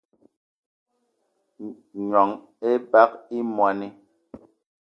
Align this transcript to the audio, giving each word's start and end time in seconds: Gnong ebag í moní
Gnong 2.05 2.33
ebag 2.71 3.11
í 3.37 3.39
moní 3.55 3.87